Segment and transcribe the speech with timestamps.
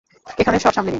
[0.37, 0.89] এখানে সব সামলে নেই।